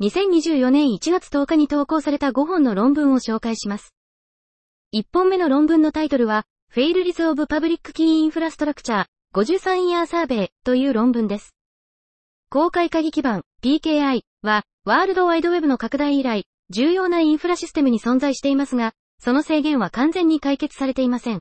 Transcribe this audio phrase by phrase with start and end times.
[0.00, 3.94] 2024年1月10日に投稿された5本の論文を紹介します。
[4.92, 11.54] 1本目の論文のタイトルは、Failures of Public Key Infrastructure 53 Year Survey という論文です。
[12.50, 21.40] 公開鍵基盤 PKI は、ワールドワイドウェブの拡大以来、重要なインフラシステムに存在していますが、その制限は完全に解決されていません。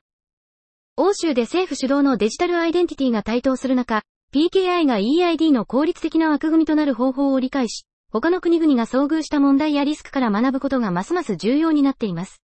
[0.96, 12.44] 欧州で政府主導のデジタルアイデンティティが台頭する中、PKI が eID の効率的な枠組みとなる方法を理解し、他の国々が遭遇した問題やリスクから学ぶことがますます重要になっています。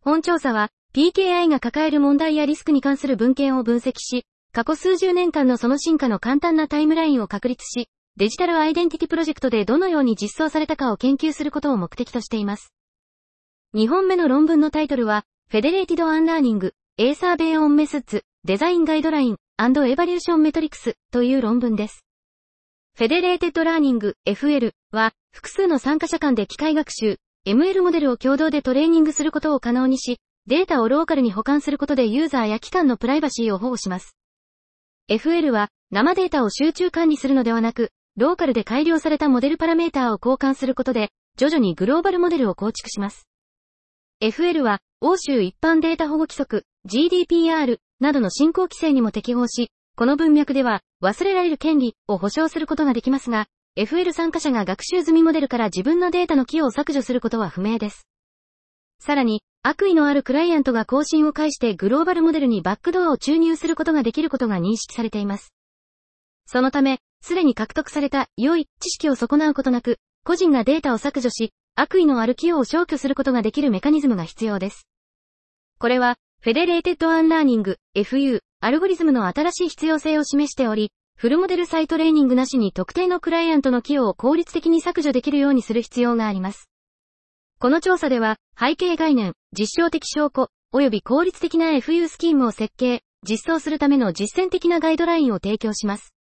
[0.00, 12.74] 本調査は、PKI が抱える問題やリスクに関する文献を分析し、過去数十年間のその進化の簡単なタイムラインを確立し、デジタルアイデンティティプロジェクトでどのように実装されたかを研究することを目的としています。
[13.76, 22.04] 2本目の論文のタイトルは、 Federated Unlearning, A Survey on Methods, Design Guidelines, Evaluation Metrics という論文です。
[22.94, 34.14] Federated Learning FL は複数の参加者間で機械学習 ML モデルを共同でトレーニングすることを可能にし、データをローカルに保管することでユーザーや機関のプライバシーを保護します。
[35.10, 43.26] FL は生データを集中管理するのではなく、ローカルで改良されたモデルパラメーターを交換することで、徐々にグローバルモデルを構築します。
[44.22, 58.06] FL は、欧州一般データ保護規則、GDPR などの新興規制にも適合し、この文脈では、忘れられる権利を保障することができますが、FL 参加者が学習済みモデルから自分のデータの寄与を削除することは不明です。
[59.00, 65.52] さらに、悪意のあるクライアントが更新を介してグローバルモデルにバックドアを注入することができることが認識されています。
[66.46, 74.86] そのため、すでに獲得された良い知識を損なうことなく、個人がデータを削除し、悪意のある寄与を消去することができるメカニズムが必要です。
[75.78, 86.70] これは、 federated unlearning、FU、アルゴリズムの新しい必要性を示しており、フルモデル再トレーニングなしに特定のクライアントの寄与を効率的に削除できるようにする必要があります。
[87.58, 96.14] この調査では、背景概念、実証的証拠、及び効率的な FU スキームを設計、実装するための実践的なガイドラインを提供します。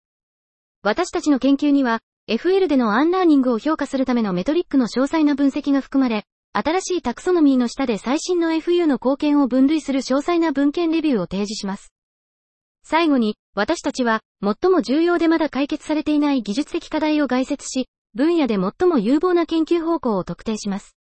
[0.85, 1.99] 私たちの研究には、
[2.31, 6.23] FL での unlearning を評価するためのメトリックの詳細な分析が含まれ、
[6.53, 11.93] 新しい taxonomy の下で最新の FU の貢献を分類する詳細な文献レビューを提示します。
[12.91, 20.97] 最後に、私たちは、最も重要でまだ解決されていない技術的課題を概説し、分野で最も有望な研究方向を特定します。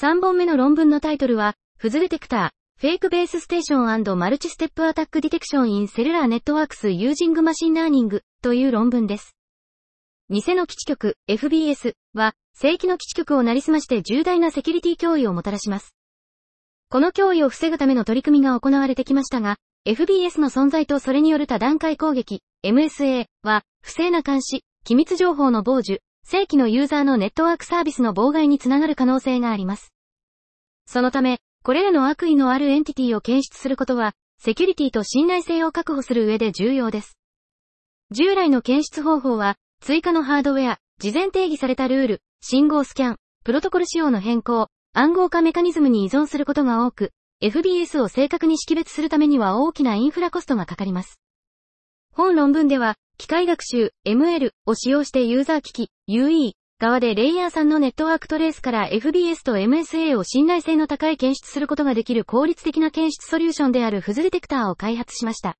[0.00, 9.36] 3本目の論文のタイトルは、 FBS Detector、fake base station multi-step attack detection in cellular networks using machine learning という論文です。
[10.30, 15.94] 偽の基地局 FBS は正規の基地局をなりすまして重大なセキュリティ脅威をもたらします。
[16.88, 29.94] この脅威を防ぐための取り組みが行われてきましたが、FBS の存在とそれによる多段階攻撃、MSA は、不正な監視、機密情報の傍受、正規のユーザーのネットワークサービスの妨害につながる可能性があります。
[30.84, 37.16] そのため、これらの悪意のあるエンティティを検出することは、セキュリティと信頼性を確保する上で重要です。
[38.10, 51.20] 従来の検出方法は、追加のハードウェア、事前定義されたルール、信号スキャン、プロトコル仕様の変更、暗号化メカニズムに依存することが多く、FBS を正確に識別するためには大きなインフラコストがかかります。
[52.12, 65.54] 本論文では、機械学習 ML を使用してユーザー機器 UE 側でレイヤー3のネットワークトレースから FBS と MSA を信頼性の高い検出することができる効率的な検出ソリューションであるフズデテクターを開発しました。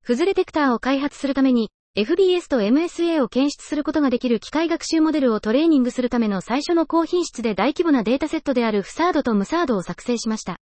[0.00, 10.58] フズデテクターを開発するために、FBS と MSA を検出することができる機械学習モデルをトレーニングするための最初の高品質で大規模なデータセットであるフサードとムサードを作成しました。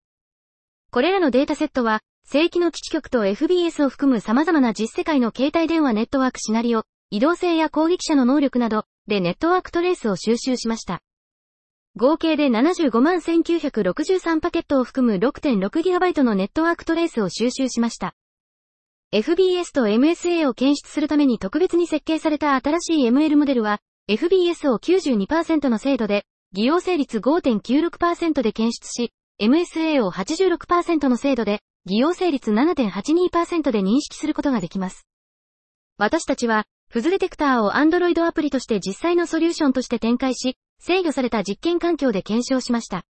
[0.93, 11.01] これらのデータセットは、正規の基地局と FBS を含む様々な実世界の携帯電話ネットワークシナリオ、移動性や攻撃者の能力など、でネットワークトレースを収集しました。
[11.97, 18.15] 合計で75万1963パケットを含む 6.6GB のネットワークトレースを収集しました。
[19.15, 23.79] FBS と MSA を検出するために特別に設計された新しい ML モデルは、
[24.11, 35.07] FBS を92%の精度で、偽用性率5.96%で検出し、MSA を86%の精度で、偽用成率7.82%で認識することができます。
[35.99, 43.05] 私たちは、フズデテクターを Android アプリとして実際のソリューションとして展開し、制御された実験環境で検証しました。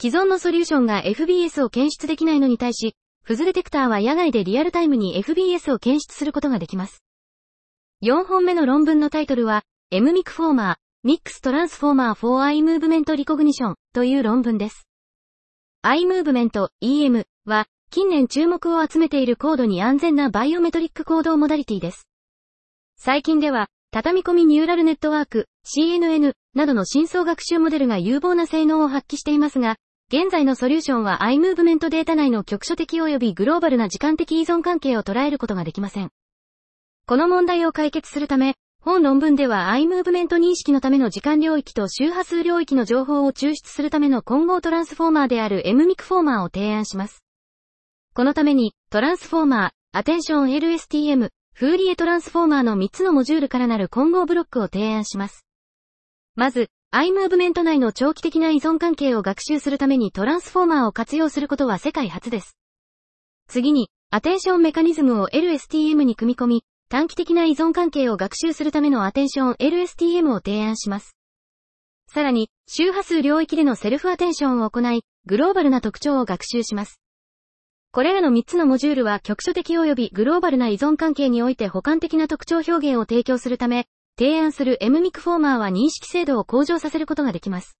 [0.00, 7.02] 既存のソリューションが FBS を検出できないのに対し、フズデテクターは野外でリアルタイムに FBS を検出することができます。
[8.02, 9.62] 4本目の論文のタイトルは、
[9.92, 14.88] MMIC フォーマー、Mix Transformer for Eye Movement Recognition という論文です。
[15.84, 22.06] Eye Movement, EM は、近年注目を集めている高度に安全なバイオメトリック行動モダリティです。
[22.96, 29.74] 最近では、畳み込みニューラルネットワーク、CNN などの深層学習モデルが有望な性能を発揮していますが、
[30.06, 36.10] 現在のソリューションは i ムーブメントデータ内の局所的及びグローバルな時間的依存関係を捉えることができません。
[37.06, 47.22] この問題を解決するため、本論文では i ムーブメント認識のための時間領域と周波数領域の情報を抽出するための混合トランスフォーマーである m ミクフォーマーを提案します。
[48.12, 55.46] このために、トランスフォーマー、アテンション LSTM、フーリエトランスフォーマーの3つのモジュールからなる混合ブロックを提案します。
[56.34, 62.56] まず、アイムーブメント内の長期的な依存関係を学習するためにトランスフォーマーを活用することは世界初です。
[63.46, 71.16] 次に、アテンションメカニズムを LSTM に組み込み、短期的な依存関係を学習するためのアテンション LSTM を提案します。
[72.06, 77.00] さらに、周波数領域でのセルフアテンションを行い、グローバルな特徴を学習します。
[77.92, 83.86] これらの3つのモジュールは局所的及びグローバルな依存関係において補完的な特徴表現を提供するため、
[84.18, 87.78] 提案する M ミクフォーマーは認識精度を向上させることができます。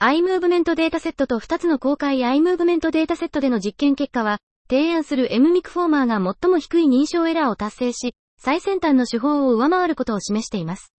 [0.00, 10.92] i ムーブメントデータセットと2つの公開 i ムーブメントデータセットでの実験結果は、提案する M ミクフォーマーが最も低い認証エラーを達成し、最先端の手法を上回ることを示しています。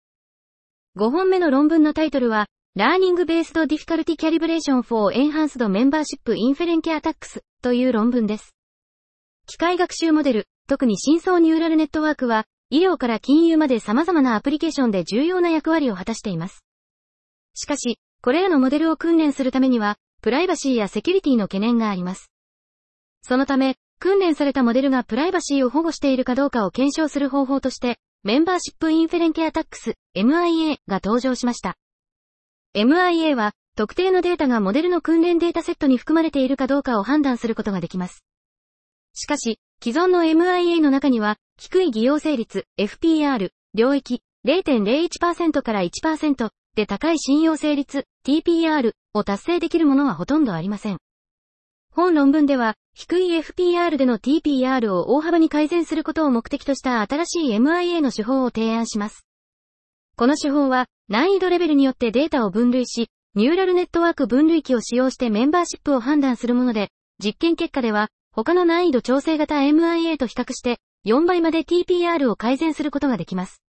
[0.98, 8.56] 5本目の論文のタイトルは、Learning Based Difficulty Calibration for Enhanced Membership Inferenc Attacks という論文です。
[9.46, 16.64] 機械学習モデル、特に深層ニューラルネットワークは、医療から金融まで様々なアプリケーションで重要な役割を果たしています。
[17.54, 22.32] しかし、これらのモデルを訓練するためには、プライバシーやセキュリティの懸念があります。
[23.22, 31.78] そのため、訓練されたモデルがプライバシーを保護しているかどうかを検証する方法として、メンバーシップインフェレンケアタックス、MIA が登場しました。
[32.76, 38.24] MIA は、特定のデータがモデルの訓練データセットに含まれているかどうかを判断することができます。
[39.14, 51.00] しかし、既存の MIA の中には、低い偽陽性率、FPR、領域、0.01%から1%で高い信用性率、TPR を達成できるものはほとんどありません。
[52.00, 59.26] 本論文では、低い FPR での TPR を大幅に改善することを目的とした新しい MIA の手法を提案します。
[60.16, 66.88] この手法は、難易度レベルによってデータを分類し、ニューラルネットワーク分類器を使用してメンバーシップを判断するもので、
[67.22, 73.62] 実験結果では、他の難易度調整型 MIA と比較して、4倍まで TPR を改善することができます。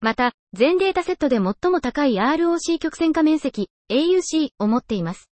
[0.00, 5.28] また、全データセットで最も高い ROC 曲線化面積、AUC を持っています。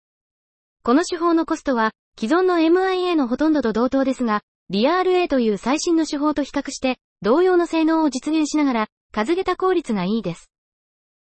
[0.87, 10.49] この手法のコストは、既存の MIA のほとんどと同等ですが、DRA という最新の手法と比較して、同様の性能を実現しながら、数桁効率がいいです。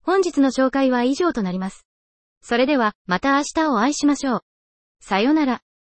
[0.04, 1.88] 本日の紹介は以上となります。
[2.42, 4.42] それでは、また明日をお会いしましょう。
[5.00, 5.62] さよなら。